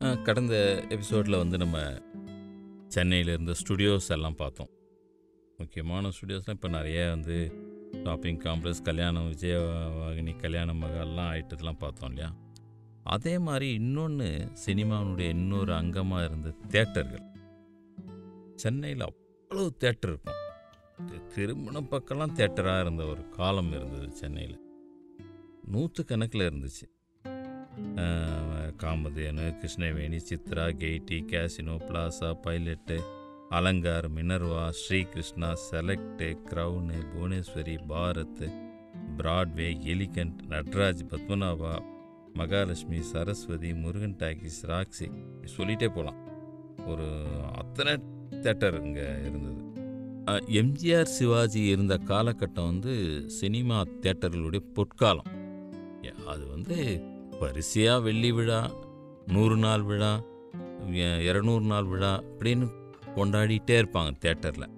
கடந்த 0.00 0.54
எபிசோடில் 0.88 1.36
வந்து 1.36 1.58
நம்ம 1.58 1.78
சென்னையில் 2.88 3.28
இருந்த 3.28 3.52
ஸ்டுடியோஸ் 3.60 4.08
எல்லாம் 4.08 4.36
பார்த்தோம். 4.36 4.70
முக்கியமான 5.58 6.08
ஸ்டுடியோஸ்லாம் 6.08 6.56
இப்போ 6.58 6.68
நிறைய 6.68 7.08
வந்து 7.08 7.36
ஷாப்பிங் 8.04 8.38
காம்ப்ளெக்ஸ் 8.38 8.82
கல்யாணம் 8.82 9.32
விஜயவாகினி 9.32 10.36
கல்யாண 10.36 10.72
மகால்லாம் 10.72 11.30
ஆயிட்டதெல்லாம் 11.32 11.78
பார்த்தோம் 11.78 12.08
இல்லையா? 12.08 12.30
அதே 13.02 13.38
மாதிரி 13.38 13.72
இன்னொன்று 13.72 14.48
சினிமாவினுடைய 14.66 15.28
இன்னொரு 15.28 15.72
அங்கமாக 15.72 16.24
இருந்த 16.24 16.54
தேட்டர்கள் 16.68 17.26
சென்னையில் 18.54 19.06
அவ்வளோ 19.08 19.66
தேட்டர் 19.80 20.12
இருக்கும். 20.12 20.40
திருமணம் 21.34 21.90
பக்கம்லாம் 21.90 22.36
தேட்டராக 22.40 22.80
இருந்த 22.80 23.04
ஒரு 23.06 23.28
காலம் 23.28 23.72
இருந்தது 23.72 24.10
சென்னையில். 24.12 24.58
நூற்று 25.66 26.04
கணக்கில் 26.04 26.48
இருந்துச்சு 26.50 26.88
Kamadhenu 28.82 29.46
Krishnaveni 29.60 30.18
Chitra 30.28 30.66
Gaiety 30.82 31.18
Casino 31.30 31.74
Plaza 31.86 32.30
Pilot 32.44 32.96
Alankar 33.48 34.08
Minerva 34.12 34.64
Srikrishna 34.80 35.50
Select 35.66 36.28
Crown 36.50 36.98
Bhuvaneswari 37.12 37.76
Bharat 37.88 38.44
Broadway 39.16 39.68
Elegant 39.94 40.38
Natraj 40.48 41.02
Padmanabha 41.10 41.72
Mahalakshmi 42.34 43.00
Saraswathi 43.12 43.70
Murugan 43.74 44.16
Talkies 44.18 44.60
Roxy. 44.66 45.08
சொல்லிகிட்டே 45.56 45.88
போகலாம் 45.88 46.20
ஒரு 46.86 47.08
அத்தனை 47.54 47.94
தேட்டர் 48.44 48.76
இங்கே 48.84 49.08
இருந்தது. 49.28 49.58
எம்ஜிஆர் 50.60 51.14
சிவாஜி 51.16 51.62
இருந்த 51.66 51.94
காலகட்டம் 52.10 52.70
வந்து 52.72 52.94
சினிமா 53.30 53.78
தேட்டர்களுடைய 54.02 54.62
பொற்காலம். 54.74 55.30
அது 56.26 56.44
வந்து 56.46 56.76
வரிசையாக 57.40 58.04
வெள்ளி 58.06 58.30
விழா 58.32 58.60
நூறு 59.26 59.56
நாள் 59.56 59.84
விழா 59.90 60.12
இரநூறு 61.28 61.66
நாள் 61.72 61.88
விழா 61.92 62.12
அப்படின்னு 62.30 62.66
கொண்டாடிட்டே 63.16 63.76
இருப்பாங்க 63.82 64.10
தேட்டரில் 64.24 64.68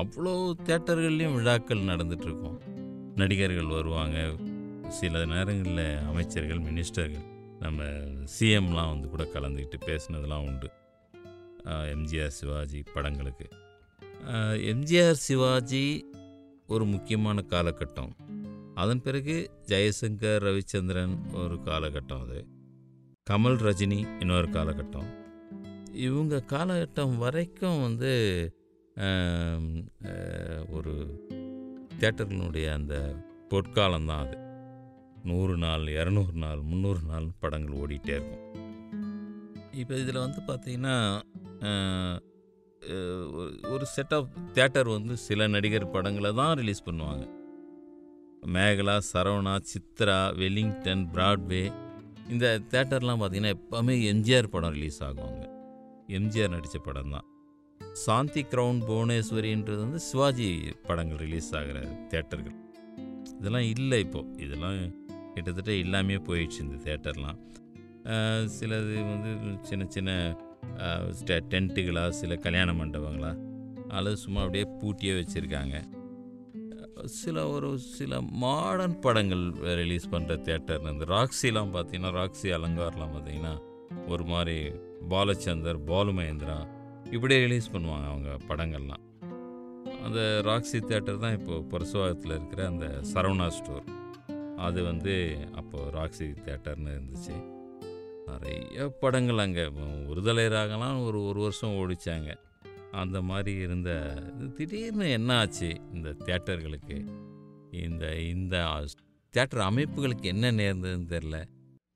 அவ்வளோ 0.00 0.32
தேட்டர்கள்லேயும் 0.68 1.36
விழாக்கள் 1.38 1.88
நடந்துகிட்ருக்கும் 1.90 2.58
நடிகர்கள் 3.20 3.74
வருவாங்க. 3.76 4.18
சில 4.98 5.24
நேரங்களில் 5.24 5.98
அமைச்சர்கள் 6.10 6.62
மினிஸ்டர்கள் 6.68 7.26
நம்ம 7.60 7.82
சிஎம்லாம் 8.34 8.90
வந்து 8.92 9.08
கூட 9.12 9.24
கலந்துக்கிட்டு 9.34 9.78
பேசுனதெல்லாம் 9.86 10.46
உண்டு. 10.48 10.68
எம்ஜிஆர் 11.94 12.34
சிவாஜி 12.38 12.80
படங்களுக்கு. 12.94 13.46
எம்ஜிஆர் 14.72 15.22
சிவாஜி 15.26 15.84
ஒரு 16.66 16.84
முக்கியமான 16.84 17.44
காலகட்டம். 17.52 18.12
அதன் 18.74 19.02
பிறகு 19.02 19.50
ஜெயசங்கர் 19.66 20.40
ரவிச்சந்திரன் 20.46 21.34
ஒரு 21.34 21.54
காலகட்டம் 21.54 22.20
அது. 22.20 22.46
கமல் 23.30 23.62
ரஜினி 23.62 24.20
இன்னொரு 24.20 24.48
காலகட்டம். 24.48 25.10
இவங்க 25.92 26.44
காலகட்டம் 26.46 27.16
வரைக்கும் 27.16 27.82
வந்து 27.82 28.12
ஒரு 30.70 30.92
தேட்டர்களுடைய 32.00 32.72
அந்த 32.72 33.14
பொற்காலம் 33.48 34.06
தான் 34.06 34.26
அது. 34.26 34.36
நூறு 35.24 35.56
நாள் 35.56 35.80
இரநூறு 35.80 36.32
நாள் 36.32 36.60
முந்நூறு 36.60 36.98
நாள் 37.08 37.28
படங்கள் 37.38 37.74
ஓடிட்டே 37.74 38.08
இருக்கும். 38.08 38.54
இப்போ 39.72 39.94
இதில் 39.94 40.24
வந்து 40.24 40.40
பார்த்தீங்கன்னா 40.46 41.20
ஒரு- 42.82 43.70
ஒரு 43.70 43.86
செட் 43.86 44.14
ஆஃப் 44.14 44.28
தேட்டர் 44.52 44.90
வந்து 44.90 45.16
சில 45.16 45.46
நடிகர் 45.46 45.90
படங்களை 45.90 46.34
தான் 46.34 46.56
ரிலீஸ் 46.56 46.82
பண்ணுவாங்க. 46.82 47.42
மேகலா 48.52 48.94
சரவணா 49.10 49.54
சித்ரா 49.70 50.16
வெல்லிங்டன் 50.40 51.04
பிராட்வே 51.14 51.62
இந்த 52.32 52.46
தேட்டர்லாம் 52.72 53.20
பார்த்தீங்கன்னா 53.20 53.52
எப்போவுமே 53.58 53.94
எம்ஜிஆர் 54.10 54.50
படம் 54.54 54.74
ரிலீஸ் 54.76 54.98
ஆகுவாங்க. 55.06 55.42
எம்ஜிஆர் 56.18 56.52
நடித்த 56.54 56.78
படம் 56.86 57.14
தான். 57.14 57.26
சாந்தி 58.04 58.42
கிரவுன் 58.52 58.80
புவனேஸ்வரின்றது 58.88 59.80
வந்து 59.84 60.00
சிவாஜி 60.08 60.48
படங்கள் 60.88 61.20
ரிலீஸ் 61.24 61.50
ஆகிற 61.58 61.80
தேட்டர்கள். 62.12 62.56
இதெல்லாம் 63.38 63.66
இல்லை 63.74 63.98
இப்போது 64.06 64.44
இதெல்லாம் 64.46 64.78
கிட்டத்தட்ட 65.34 65.72
எல்லாமே 65.84 66.16
போயிடுச்சு 66.28 66.60
இந்த 66.66 66.78
தேட்டர்லாம். 66.88 67.40
சிலது 68.56 68.94
வந்து 69.10 69.32
சின்ன 69.68 69.84
சின்ன 69.96 70.10
டென்ட்டுகளாக 71.52 72.16
சில 72.20 72.36
கல்யாண 72.46 72.70
மண்டபங்களா 72.80 73.32
அல்லது 73.96 74.16
சும்மா 74.24 74.40
அப்படியே 74.44 74.64
பூட்டியே 74.80 75.12
வச்சுருக்காங்க. 75.18 75.76
சில 77.06 77.48
ஒரு 77.48 77.78
சில 77.78 78.20
மாடர்ன் 78.20 79.00
படங்கள் 79.00 79.52
ரிலீஸ் 79.60 80.08
பண்ணுற 80.10 80.34
தேட்டர் 80.40 80.92
இந்த 80.92 81.04
ராக்ஸிலாம் 81.04 81.72
பார்த்தீங்கன்னா 81.74 82.12
ராக்ஸி 82.20 82.48
அலங்கார்லாம் 82.56 83.14
பார்த்தீங்கன்னா 83.14 83.54
ஒரு 84.08 84.24
மாதிரி 84.24 84.70
பாலச்சந்தர் 85.08 85.80
பாலுமகேந்திரா 85.86 86.66
இப்படியே 87.10 87.40
ரிலீஸ் 87.40 87.70
பண்ணுவாங்க 87.72 88.06
அவங்க 88.06 88.30
படங்கள்லாம். 88.48 89.04
அந்த 90.04 90.42
ராக்ஸி 90.44 90.78
தேட்டர் 90.90 91.18
தான் 91.18 91.36
இப்போது 91.40 91.66
பரசுவாகத்தில் 91.72 92.34
இருக்கிற 92.34 92.66
அந்த 92.66 92.86
சரவணா 93.14 93.48
ஸ்டோர் 93.48 93.84
அது 94.56 94.82
வந்து 94.82 95.38
அப்போது 95.54 95.90
ராக்ஸி 95.98 96.34
தேட்டர்னு 96.46 96.96
இருந்துச்சு. 96.96 97.36
நிறைய 98.26 98.88
படங்கள் 98.88 99.38
அங்கே 99.38 99.64
ஒருதலை 100.10 100.46
ராகலாம் 100.48 101.04
ஒரு 101.06 101.24
ஒரு 101.24 101.40
வருஷம் 101.40 101.76
ஓடிச்சாங்க. 101.82 102.30
அந்த 102.94 103.22
மாதிரி 103.22 103.60
இருந்த 103.60 103.90
திடீர்னு 104.56 105.10
என்ன 105.10 105.38
ஆச்சு 105.38 105.80
இந்த 105.94 106.10
தேட்டர்களுக்கு 106.10 107.06
இந்த 107.70 108.16
இந்த 108.18 108.84
தேட்டர் 109.34 109.66
அமைப்புகளுக்கு 109.70 110.22
என்ன 110.22 110.52
நேர்ந்ததுன்னு 110.52 111.10
தெரில 111.14 111.44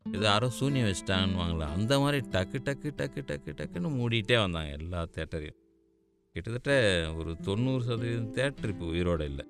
இது 0.04 0.19
யாரோ 0.19 0.50
சூன்யம் 0.60 0.92
வச்சிட்டாங்கன்னு 0.92 1.64
அந்த 1.64 1.98
மாதிரி 1.98 2.26
டக்கு 2.28 2.59
டக்கு 2.64 2.91
டக்கு 2.97 3.22
டக்கு 3.26 3.53
டக்குன்னு 3.56 3.88
மூடிட்டே 3.98 4.38
வந்தாங்க 4.38 4.70
எல்லா 4.70 5.06
தேட்டரையும் 5.16 5.56
கிட்டத்தட்ட 6.32 6.72
ஒரு 7.15 7.36
தொண்ணூறு 7.36 7.84
சதவீதம் 7.84 8.34
தேட்டர் 8.34 8.69
இப்போ 8.69 8.84
உயிரோட 8.84 9.20
இல்லை. 9.20 9.47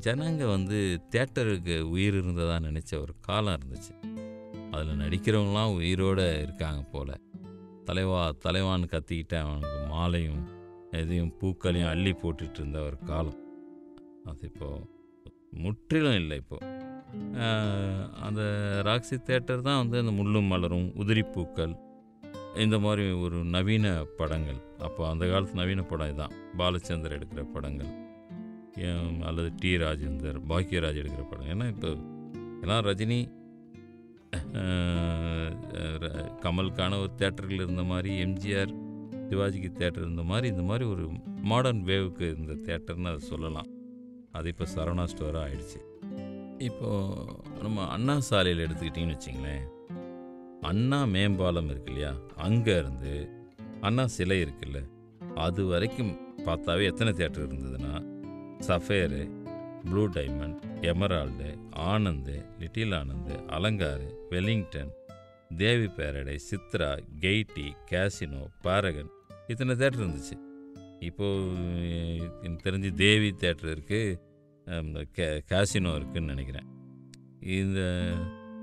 ஜனங்க 0.00 0.48
வந்து 0.48 1.00
தேட்டருக்கு 1.10 1.80
உயிர் 1.80 2.14
இருந்ததா 2.14 2.56
நினச்ச 2.56 3.00
ஒரு 3.00 3.14
காலம் 3.20 3.60
இருந்துச்சு. 3.60 4.18
அதில் 4.70 4.98
நடிக்கிறவங்களாம் 4.98 5.74
உயிரோடு 5.74 6.40
இருக்காங்க 6.42 6.82
போல். 6.82 7.20
தலைவா 7.84 8.32
தலைவான்னு 8.44 8.86
கத்திக்கிட்டு 8.86 9.34
அவனுக்கு 9.34 9.79
மாலையும் 10.00 10.42
எதையும் 10.90 11.32
பூக்களையும் 11.40 11.88
அள்ளி 11.88 12.12
போட்டுட்டு 12.12 12.58
இருந்த 12.58 12.78
ஒரு 12.88 12.96
காலம். 13.06 13.38
அது 14.24 14.42
இப்போது 14.42 14.86
முற்றிலும் 15.62 16.14
இல்லை 16.14 16.36
இப்போது 16.36 16.66
அந்த 18.20 18.42
ராக்ஸி 18.86 19.16
தேட்டர் 19.28 19.64
தான் 19.68 19.80
வந்து 19.82 19.98
அந்த 20.02 20.12
முள்ளும் 20.18 20.50
மலரும் 20.52 20.88
உதிரிப்பூக்கள் 21.02 21.74
இந்த 22.54 22.76
மாதிரி 22.78 23.04
ஒரு 23.24 23.38
நவீன 23.54 23.86
படங்கள். 24.18 24.60
அப்போ 24.78 25.02
அந்த 25.08 25.24
காலத்து 25.30 25.54
நவீன 25.54 25.82
படம் 25.82 26.06
இதுதான் 26.06 26.34
பாலச்சந்தர் 26.58 27.16
எடுக்கிற 27.18 27.42
படங்கள் 27.52 27.92
அல்லது 29.28 29.48
டி 29.56 29.70
ராஜேந்தர் 29.84 30.38
பாக்யராஜ் 30.50 31.00
எடுக்கிற 31.02 31.22
படம். 31.30 31.48
ஏன்னா 31.52 31.66
இப்போ 31.74 31.90
எல்லாம் 32.62 32.84
ரஜினி 32.88 33.20
ர- 36.02 36.28
கமலுக்கான 36.44 36.92
ஒரு 37.02 37.12
தேட்டரில் 37.18 37.60
இருந்த 37.62 37.82
மாதிரி 37.82 38.10
எம்ஜிஆர் 38.24 38.72
சிவாஜிக்கு 39.30 39.70
தேட்டர் 39.78 40.04
இருந்த 40.06 40.22
மாதிரி 40.22 40.48
இந்த 40.48 40.62
மாதிரி 40.62 40.84
ஒரு 40.84 41.04
மாடர்ன் 41.42 41.82
வேவுக்கு 41.84 42.36
இந்த 42.36 42.52
தேட்டர்னு 42.66 43.08
அதை 43.08 43.18
சொல்லலாம். 43.18 43.68
அது 44.32 44.48
இப்போ 44.48 44.66
சரவணா 44.74 45.04
ஸ்டோராக 45.04 45.44
ஆயிடுச்சு. 45.46 45.80
இப்போது 46.58 47.62
நம்ம 47.62 47.86
அண்ணா 47.86 48.20
சாலையில் 48.20 48.64
எடுத்துக்கிட்டிங்கன்னு 48.66 49.18
வச்சிங்களேன். 49.18 49.64
அண்ணா 50.60 51.04
மேம்பாலம் 51.04 51.70
இருக்கு 51.70 51.92
இல்லையா? 51.92 52.12
அங்கே 52.36 52.78
இருந்து 52.78 53.12
அண்ணா 53.80 54.06
சிலை 54.06 54.44
இருக்குல்ல? 54.44 54.80
அது 55.34 55.64
வரைக்கும் 55.64 56.12
பார்த்தாவே 56.46 56.84
எத்தனை 56.84 57.12
தேட்டர் 57.12 57.46
இருந்ததுன்னா 57.46 57.94
Safire 58.66 59.22
Blue 59.84 60.06
Diamond 60.06 60.62
Emerald 60.80 61.50
Anand 61.70 62.34
Little 62.58 62.92
Anand 62.92 63.34
Alankar 63.46 64.08
Wellington 64.30 64.92
Devi 65.56 65.88
Paradise 65.96 66.36
Chitra 66.50 66.90
Gaiety 67.20 67.68
Casino 67.90 68.42
Paragon 68.62 69.10
இத்தனை 69.50 69.74
தேட்டர் 69.74 70.02
இருந்துச்சு. 70.02 70.36
இப்போது 71.00 71.54
எனக்கு 72.42 72.70
தெரிஞ்சு 72.70 72.94
தேவி 72.94 73.30
தேட்டர் 73.30 73.72
இருக்குது 73.72 75.04
கே 75.12 75.24
கேசினோ 75.50 75.90
இருக்குதுன்னு 75.92 76.34
நினைக்கிறேன். 76.34 76.66
இந்த 77.40 77.80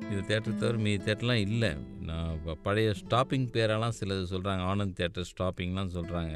இந்த 0.10 0.20
தேட்டர் 0.28 0.56
தவிர 0.56 0.78
மீதி 0.78 1.12
தேட்டர்லாம் 1.12 1.42
இல்லை. 1.48 1.74
நான் 2.02 2.38
பழைய 2.64 2.94
ஸ்டாப்பிங் 3.02 3.50
பேரெல்லாம் 3.54 3.98
சிலது 4.00 4.26
சொல்கிறாங்க 4.30 4.64
ஆனந்த் 4.64 4.98
தேட்டர் 5.00 5.30
ஸ்டாப்பிங்லாம் 5.32 5.94
சொல்கிறாங்க 5.94 6.36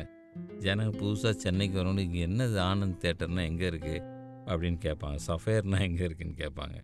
ஜனங்க 0.59 0.91
புதுசாக 0.97 1.29
சென்னைக்கு 1.29 1.83
வரணும் 1.83 1.99
இங்கே 1.99 2.27
என்னது 2.27 2.57
ஆனந்த் 2.71 3.01
தேட்டர்னால் 3.01 3.45
எங்கே 3.45 3.69
இருக்குது 3.69 4.03
அப்படின்னு 4.45 4.77
கேட்பாங்க. 4.85 5.17
சஃபேர்னால் 5.27 5.81
எங்கே 5.81 6.03
இருக்குன்னு 6.03 6.33
கேட்பாங்க. 6.37 6.77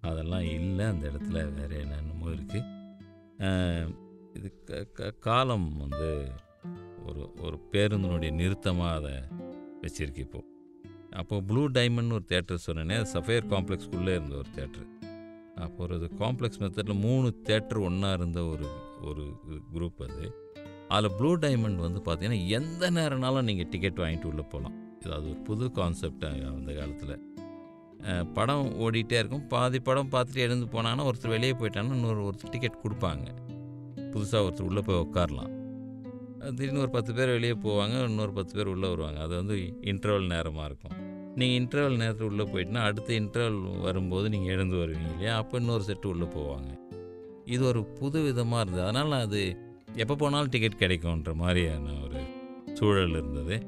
அதெல்லாம் 0.00 0.40
இல்லை 0.40 0.84
அந்த 0.84 1.08
இடத்துல 1.08 1.52
வேறு 1.52 1.76
என்னென்னமோ 1.80 2.28
இருக்குது 2.28 2.64
இது 4.34 4.62
க 4.64 4.84
க- 4.94 5.14
காலம் 5.20 5.76
வந்து 5.76 6.30
ஒரு 7.08 7.22
ஒரு 7.42 7.56
பேருந்தினுடைய 7.72 8.30
நிறுத்தமாக 8.30 8.94
அதை 8.98 9.14
வச்சிருக்கு 9.82 10.22
இப்போது 10.26 10.46
அப்போது 11.10 11.44
ப்ளூ 11.44 11.68
டைமண்ட் 11.68 12.12
ஒரு 12.12 12.24
தேட்டர் 12.32 12.64
சொன்னேனே 12.66 12.96
அது 13.00 13.10
சஃபேர் 13.16 13.50
காம்ப்ளெக்ஸ்க்குள்ளே 13.52 14.14
இருந்த 14.18 14.36
ஒரு 14.36 14.50
தேட்ரு 14.56 14.84
அப்போ 15.64 15.82
ஒரு 15.84 16.10
காம்ப்ளெக்ஸ் 16.18 16.60
மெத்தடில் 16.62 17.00
மூணு 17.00 17.28
தேட்டர் 17.48 17.80
ஒன்றா 17.80 18.12
இருந்த 18.12 18.40
ஒரு 18.44 18.66
ஒரு 19.00 19.24
குரூப் 19.74 20.02
அது. 20.06 20.26
அதில் 20.88 21.14
ப்ளூ 21.18 21.30
டைமண்ட் 21.36 21.80
வந்து 21.84 22.00
பார்த்தீங்கன்னா 22.06 22.46
எந்த 22.48 22.90
நேரம்னாலும் 22.90 23.42
நீங்கள் 23.42 23.68
டிக்கெட் 23.68 24.02
வாங்கிட்டு 24.02 24.24
உள்ளே 24.24 24.44
போகலாம். 24.52 24.76
இது 25.00 25.14
அது 25.14 25.26
ஒரு 25.30 25.40
புது 25.48 25.72
கான்செப்ட் 25.72 26.24
அந்த 26.24 26.72
காலத்தில். 26.72 27.16
படம் 28.32 28.68
ஓடிட்டே 28.84 29.18
இருக்கும். 29.22 29.46
பாதி 29.46 29.78
படம் 29.80 30.12
பார்த்துட்டு 30.12 30.44
எழுந்து 30.46 30.66
போனாங்கன்னா 30.66 31.06
ஒருத்தர் 31.10 31.34
வெளியே 31.36 31.52
போயிட்டாங்கன்னா 31.52 31.98
இன்னொரு 32.00 32.22
ஒருத்தர் 32.28 32.52
டிக்கெட் 32.56 32.82
கொடுப்பாங்க. 32.84 33.28
புதுசாக 34.12 34.44
ஒருத்தர் 34.46 34.68
உள்ளே 34.70 34.80
போய் 34.80 35.04
உட்காரலாம். 35.06 35.52
திடீர்னு 36.40 36.82
ஒரு 36.84 36.90
பத்து 36.90 37.10
பேர் 37.14 37.34
வெளியே 37.36 37.54
போவாங்க 37.66 37.94
இன்னொரு 38.08 38.32
பத்து 38.32 38.52
பேர் 38.56 38.72
உள்ளே 38.72 38.88
வருவாங்க. 38.88 39.20
அது 39.20 39.34
வந்து 39.36 39.56
இன்டர்வல் 39.92 40.32
நேரமாக 40.34 40.66
இருக்கும். 40.70 40.96
நீங்கள் 41.38 41.58
இன்டர்வல் 41.60 41.96
நேரத்தில் 41.96 42.28
உள்ளே 42.28 42.44
போயிட்டுனா 42.52 42.82
அடுத்த 42.88 43.14
இன்டர்வல் 43.14 43.80
வரும்போது 43.80 44.26
நீங்கள் 44.28 44.54
எழுந்து 44.54 44.76
வருவீங்க 44.76 45.10
இல்லையா? 45.12 45.36
அப்போ 45.36 45.56
இன்னொரு 45.58 45.84
செட்டு 45.88 46.06
உள்ளே 46.06 46.28
போவாங்க. 46.36 46.70
இது 47.44 47.62
ஒரு 47.64 47.84
புது 47.84 48.22
விதமாக 48.22 48.62
இருந்தது. 48.62 48.86
அதனால் 48.88 49.24
அது 49.26 49.40
எப்போ 49.94 50.14
போனாலும் 50.14 50.52
டிக்கெட் 50.54 50.80
கிடைக்கும்ன்ற 50.80 51.34
மாதிரியான 51.34 51.92
ஒரு 52.04 52.20
சூழல் 52.72 53.16
இருந்தது. 53.20 53.58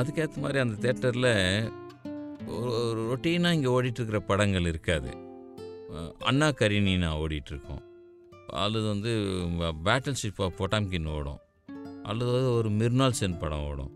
அதுக்கேற்ற 0.00 0.36
மாதிரி 0.44 0.58
அந்த 0.58 0.76
தேட்டரில் 0.84 1.32
ஒரு 2.58 3.00
ரொட்டீனாக 3.10 3.56
இங்கே 3.58 3.72
ஓடிட்டுருக்கிற 3.76 4.20
படங்கள் 4.30 4.68
இருக்காது. 4.72 5.10
அண்ணா 6.30 6.48
கரினினா 6.60 7.10
ஓடிட்டுருக்கோம். 7.24 7.82
அல்லது 8.64 8.86
வந்து 8.88 9.12
பேட்டில் 9.86 10.20
ஷிப் 10.22 10.42
ஆஃப் 10.46 10.58
பொட்டாம்கின் 10.60 11.10
ஓடும். 11.16 11.40
அல்லது 12.04 12.54
ஒரு 12.54 12.70
மிர்னால் 12.70 13.18
சென் 13.20 13.38
படம் 13.38 13.66
ஓடும். 13.66 13.92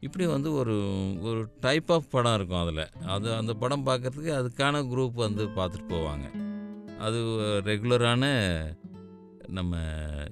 இப்படி 0.00 0.26
வந்து 0.26 0.52
ஒரு 0.52 0.76
ஒரு 1.20 1.40
டைப் 1.60 1.92
ஆஃப் 1.92 2.10
படம் 2.10 2.34
இருக்கும் 2.34 2.62
அதில். 2.62 2.84
அது 3.06 3.34
அந்த 3.34 3.52
படம் 3.54 3.86
பார்க்குறதுக்கு 3.86 4.32
அதுக்கான 4.40 4.80
குரூப் 4.92 5.20
வந்து 5.24 5.44
பார்த்துட்டு 5.46 5.88
போவாங்க. 5.88 6.26
அது 6.98 7.18
ரெகுலரான 7.64 8.24
நம்ம 9.48 9.76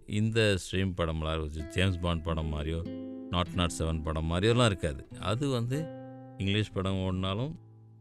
இந்த 0.07 0.57
ஸ்ட்ரீம் 0.63 0.93
படம்லாம் 0.97 1.47
ஜேம்ஸ் 1.47 2.01
பாண்ட் 2.01 2.25
படம் 2.25 2.53
மாதிரியோ 2.55 2.81
நாட் 3.31 3.53
நாட் 3.55 3.73
செவன் 3.79 4.03
படம் 4.03 4.31
மாதிரியோலாம் 4.33 4.65
இருக்காது. 4.65 5.03
அது 5.21 5.49
வந்து 5.49 5.79
இங்கிலீஷ் 6.39 6.73
படம் 6.73 7.03
ஓடினாலும் 7.03 7.55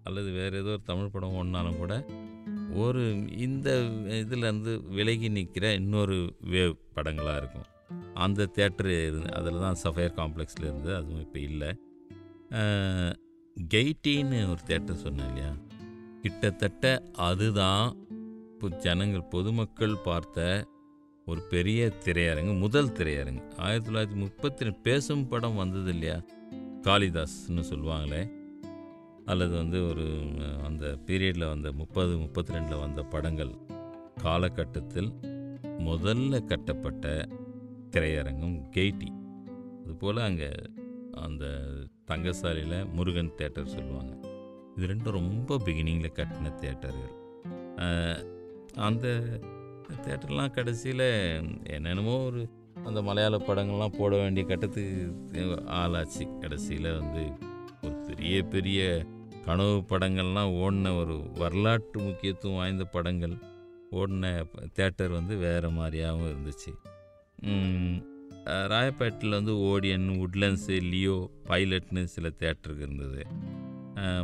அல்லது 0.04 0.31
வேறு 0.31 0.57
ஏதோ 0.57 0.69
ஒரு 0.69 0.81
தமிழ் 0.86 1.13
படம் 1.15 1.36
ஓடினாலும் 1.36 1.77
கூட 1.77 1.94
ஒரு 2.75 3.04
இந்த 3.38 3.69
இதுலேருந்து 4.22 4.74
விலகி 4.89 5.30
நிற்கிற 5.30 5.74
இன்னொரு 5.74 6.18
வேவ் 6.51 6.77
படங்களாக 6.95 7.38
இருக்கும். 7.38 7.68
அந்த 8.13 8.47
தேட்டரு 8.57 8.95
இருந்து 9.07 9.31
அதில் 9.38 9.63
தான் 9.65 9.80
சஃபயர் 9.83 10.18
காம்ப்ளெக்ஸில் 10.19 10.68
இருந்து 10.69 10.91
அதுவும் 10.95 11.24
இப்போ 11.25 11.39
இல்லை. 11.39 11.69
கெய்டின்னு 13.74 14.39
ஒரு 14.50 14.62
தேட்டர் 14.68 15.03
சொன்னேன் 15.06 15.27
இல்லையா? 15.27 15.51
கிட்டத்தட்ட 16.21 16.86
அதுதான் 17.27 17.86
இப்போ 18.53 18.69
ஜனங்கள் 18.86 19.30
பொதுமக்கள் 19.36 19.95
பார்த்த 20.03 20.68
ஒரு 21.25 21.41
பெரிய 21.53 21.80
திரையரங்கு 22.06 22.53
முதல் 22.59 22.91
திரையரங்கு. 22.91 23.44
ஆயிரத்தி 23.57 23.88
தொள்ளாயிரத்தி 23.89 24.15
முப்பத்தி 24.15 24.63
ரெண்டு 24.63 24.80
பேசும் 24.80 25.27
படம் 25.27 25.56
வந்தது 25.56 25.89
இல்லையா? 25.89 26.18
காளிதாஸ்னு 26.88 27.63
சொல்லுவாங்களே. 27.71 28.21
அல்லது 29.25 29.53
வந்து 29.56 29.80
ஒரு 29.88 30.06
அந்த 30.65 30.86
பீரியடில் 31.07 31.51
வந்த 31.53 31.71
முப்பது 31.71 32.13
முப்பத்தி 32.18 32.53
ரெண்டில் 32.53 32.80
வந்த 32.80 33.01
படங்கள். 33.03 33.53
காலகட்டத்தில் 34.24 35.12
முதல்ல 35.88 36.45
கட்டப்பட்ட 36.45 37.27
திரையரங்கம் 37.94 38.57
கெய்டி 38.75 39.09
அதுபோல் 39.83 40.25
அங்கே 40.27 40.50
அந்த 41.25 41.45
தங்கசாலையில் 42.09 42.77
முருகன் 42.97 43.38
தேட்டர் 43.39 43.74
சொல்லுவாங்க. 43.75 44.13
இது 44.75 44.89
ரெண்டும் 44.91 45.18
ரொம்ப 45.19 45.57
பிகினிங்கில் 45.65 46.18
கட்டின 46.19 46.51
தேட்டர்கள் 46.63 47.15
அந்த 48.88 49.06
தேட்டர்லாம் 50.06 50.56
கடைசியில் 50.57 51.07
என்னென்னமோ 51.75 52.15
ஒரு 52.25 52.41
அந்த 52.88 53.00
மலையாள 53.07 53.38
படங்கள்லாம் 53.47 53.97
போட 53.97 54.12
வேண்டிய 54.15 54.44
கட்டத்துக்கு 54.47 55.45
ஆளாச்சு. 55.80 56.25
கடைசியில் 56.44 56.89
வந்து 57.00 57.24
ஒரு 57.86 57.95
பெரிய 58.07 58.36
பெரிய 58.53 58.80
கனவு 59.45 59.75
படங்கள்லாம் 59.91 60.53
ஓடின 60.63 60.94
ஒரு 61.01 61.15
வரலாற்று 61.41 62.00
முக்கியத்துவம் 62.07 62.59
வாய்ந்த 62.59 62.86
படங்கள் 62.95 63.36
ஓடின 64.00 64.31
தேட்டர் 64.77 65.18
வந்து 65.18 65.36
வேறு 65.45 65.69
மாதிரியாகவும் 65.80 66.30
இருந்துச்சு. 66.31 66.71
ராயப்பேட்டில் 68.71 69.38
வந்து 69.38 69.53
ஓடியன் 69.69 70.07
உட்லண்ட்ஸு 70.24 70.75
லியோ 70.91 71.18
பைலட்னு 71.50 72.03
சில 72.13 72.27
தேட்டருக்கு 72.41 72.86
இருந்தது. 72.88 73.21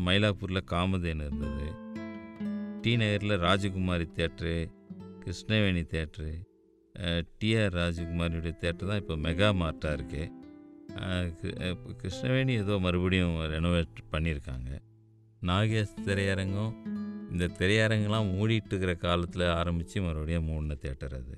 மயிலாப்பூரில் 0.07 0.69
காமதேன் 0.73 1.23
இருந்தது. 1.27 1.67
டி 2.83 2.91
நகரில் 3.01 3.35
Rajakumari 3.45 4.07
theatre 4.17 4.55
Krishnaveni 5.23 5.83
theatre 5.93 6.31
TR 7.39 7.73
ராஜகுமாரியுடைய 7.81 8.53
theatre 8.63 8.89
தான் 8.89 9.01
இப்போ 9.03 9.15
மெகா 9.25 9.49
மார்ட்டாக 9.61 9.97
இருக்குது 9.97 10.31
கிருஷ்ணவேணி 12.01 12.53
ஏதோ 12.63 12.75
மறுபடியும் 12.85 13.37
ரெனோவேட் 13.55 14.03
பண்ணியிருக்காங்க. 14.13 14.69
நாகேஷ் 15.49 15.97
திரையரங்கம் 16.05 16.75
இந்த 17.31 17.45
திரையரங்கெலாம் 17.59 18.29
மூடிட்டு 18.35 18.71
இருக்கிற 18.71 18.93
காலத்தில் 19.07 19.45
ஆரம்பித்து 19.59 20.03
மறுபடியும் 20.07 20.47
மூணு 20.51 20.77
தேட்டர் 20.85 21.17
அது. 21.19 21.35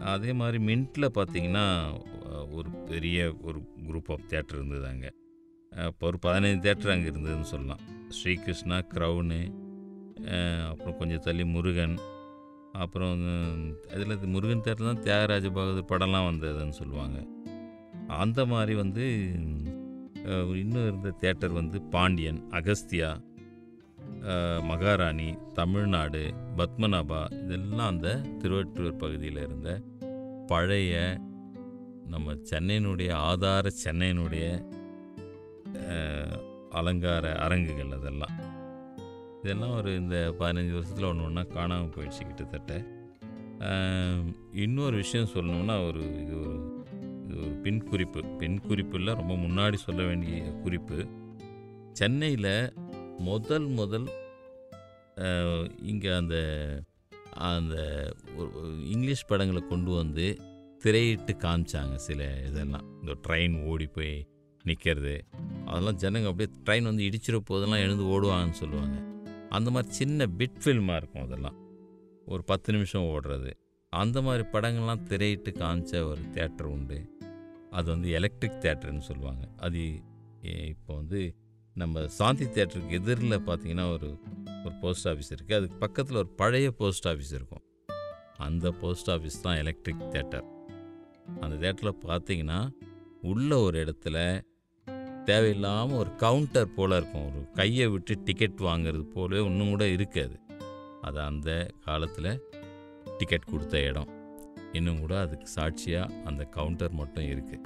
அதே 0.00 0.32
மாதிரி 0.32 0.58
மின்ட்டில் 0.64 1.14
பார்த்தீங்கன்னா 1.14 1.66
ஒரு 2.52 2.70
பெரிய 2.70 3.34
ஒரு 3.42 3.60
குரூப் 3.86 4.10
ஆஃப் 4.12 4.26
தேட்டர் 4.28 4.58
இருந்தது 4.60 4.86
அங்கே 4.86 5.10
இப்போ 5.72 6.06
ஒரு 6.06 6.18
பதினைந்து 6.18 6.64
தேட்டர் 6.66 6.92
அங்கே 6.92 7.08
இருந்ததுன்னு 7.08 7.52
சொல்லலாம். 7.52 7.80
ஸ்ரீகிருஷ்ணா 8.08 8.78
க்ரௌனு 8.94 9.40
அப்புறம் 10.70 10.96
கொஞ்சம் 10.98 11.22
தள்ளி 11.22 11.44
முருகன் 11.44 11.96
அப்புறம் 12.72 13.22
அதில் 13.94 14.26
முருகன் 14.26 14.64
தேட்டர் 14.66 14.90
தான் 14.90 15.02
தியாகராஜ 15.02 15.50
பகதூர் 15.50 15.90
படம்லாம் 15.90 16.28
வந்ததுன்னு 16.30 16.76
சொல்லுவாங்க. 16.80 17.18
அந்த 18.06 18.46
மாதிரி 18.46 18.74
வந்து 18.74 19.04
இன்னும் 20.62 20.86
இருந்த 20.86 21.14
தேட்டர் 21.20 21.52
வந்து 21.52 21.82
பாண்டியன் 21.82 22.40
அகஸ்தியா 22.50 23.10
மகாராணி 24.62 25.28
தமிழ்நாடு 25.52 26.22
பத்மநாபா 26.56 27.20
இதெல்லாம் 27.42 27.88
அந்த 27.88 28.08
திருவற்றூர் 28.42 28.98
பகுதியில் 28.98 29.40
இருந்த 29.42 29.70
பழைய 30.46 30.94
நம்ம 32.12 32.34
சென்னையினுடைய 32.50 33.10
ஆதார 33.28 33.70
சென்னையினுடைய 33.84 34.46
அலங்கார 36.70 37.24
அரங்குகள் 37.44 37.92
அதெல்லாம். 37.98 38.34
இதெல்லாம் 39.42 39.74
ஒரு 39.76 39.90
இந்த 39.96 40.16
பதினஞ்சு 40.38 40.74
வருஷத்தில் 40.76 41.08
ஒன்று 41.08 41.24
ஒன்றா 41.24 41.42
காணாமல் 41.42 41.92
போயிடுச்சு 41.94 42.22
கிட்டத்தட்ட. 42.26 42.72
இன்னொரு 44.64 44.96
விஷயம் 44.96 45.32
சொல்லணும்னா 45.34 45.76
ஒரு 45.88 46.02
இது 46.22 46.34
ஒரு 46.40 46.56
இது 47.24 47.36
ஒரு 47.40 47.54
பின் 47.66 47.82
குறிப்பு. 47.84 48.22
பின் 48.40 48.58
குறிப்பில் 48.60 49.18
ரொம்ப 49.20 49.34
முன்னாடி 49.44 49.78
சொல்ல 49.86 50.00
வேண்டிய 50.02 50.40
குறிப்பு. 50.64 50.98
சென்னையில் 51.92 52.52
முதல் 53.18 53.66
முதல் 53.78 54.06
இங்கே 55.82 56.10
அந்த 56.20 56.36
அந்த 57.50 57.76
இங்கிலீஷ் 58.84 59.26
படங்களை 59.26 59.62
கொண்டு 59.68 59.90
வந்து 59.90 60.26
திரையிட்டு 60.84 61.32
காமிச்சாங்க 61.44 61.94
சில 61.94 62.20
இதெல்லாம். 62.48 62.86
இந்த 63.00 63.12
ட்ரெயின் 63.26 63.56
ஓடி 63.66 63.86
போய் 63.86 64.26
நிற்கிறது 64.62 65.26
அதெல்லாம் 65.64 65.98
ஜனங்க 66.02 66.30
அப்படியே 66.30 66.50
ட்ரெயின் 66.66 66.82
வந்து 66.82 67.04
இடிச்சிட 67.04 67.38
போதெல்லாம் 67.44 67.78
எழுந்து 67.78 68.04
ஓடுவாங்கன்னு 68.04 68.60
சொல்லுவாங்க. 68.62 68.96
அந்த 69.48 69.70
மாதிரி 69.70 69.92
சின்ன 69.92 70.26
பிட் 70.38 70.60
ஃபில்மாக 70.64 70.96
இருக்கும் 70.96 71.22
அதெல்லாம். 71.22 71.58
ஒரு 72.26 72.44
பத்து 72.44 72.72
நிமிஷம் 72.72 73.08
ஓடுறது. 73.14 73.52
அந்த 73.92 74.22
மாதிரி 74.22 74.44
படங்கள்லாம் 74.52 75.04
திரையிட்டு 75.10 75.50
காமிச்ச 75.62 76.02
ஒரு 76.10 76.22
தேட்டர் 76.36 76.68
உண்டு. 76.74 76.98
அது 77.70 77.90
வந்து 77.90 78.10
எலக்ட்ரிக் 78.10 78.60
தேட்டர்னு 78.60 79.04
சொல்லுவாங்க. 79.10 79.48
அது 79.56 79.82
இப்போ 80.68 80.94
வந்து 80.94 81.20
நம்ம 81.80 82.02
சாந்தி 82.16 82.46
தேட்டருக்கு 82.56 82.98
எதிரில் 82.98 83.36
பார்த்தீங்கன்னா 83.46 83.86
ஒரு 83.94 84.08
ஒரு 84.64 84.74
போஸ்ட் 84.82 85.06
ஆஃபீஸ் 85.08 85.30
இருக்குது 85.34 85.56
அதுக்கு 85.58 85.76
பக்கத்தில் 85.76 86.16
ஒரு 86.16 86.28
பழைய 86.40 86.70
போஸ்ட் 86.80 87.06
ஆஃபீஸ் 87.10 87.32
இருக்கும். 87.38 87.62
அந்த 88.46 88.70
போஸ்ட் 88.82 89.10
ஆஃபீஸ் 89.14 89.38
தான் 89.42 89.58
எலக்ட்ரிக் 89.62 90.04
தேட்டர் 90.14 90.46
அந்த 91.40 91.54
தேட்டரில் 91.62 91.98
பார்த்தீங்கன்னா 92.06 92.60
உள்ள 93.30 93.58
ஒரு 93.66 93.76
இடத்துல 93.84 94.16
தேவையில்லாமல் 95.24 96.00
ஒரு 96.02 96.10
கவுண்டர் 96.24 96.74
போல் 96.76 96.96
இருக்கும். 96.98 97.26
ஒரு 97.28 97.42
கையை 97.60 97.86
விட்டு 97.86 98.14
டிக்கெட் 98.28 98.66
வாங்கிறது 98.68 99.04
போலவே 99.16 99.42
ஒன்றும் 99.48 99.72
கூட 99.74 99.86
இருக்காது. 99.88 100.36
அது 101.00 101.20
அந்த 101.30 101.50
காலத்தில் 101.86 102.32
டிக்கெட் 103.18 103.50
கொடுத்த 103.52 103.80
இடம். 103.90 104.10
இன்னும் 104.72 105.00
கூட 105.04 105.14
அதுக்கு 105.24 105.48
சாட்சியாக 105.56 106.14
அந்த 106.30 106.44
கவுண்டர் 106.56 106.98
மட்டும் 107.00 107.28
இருக்குது 107.32 107.62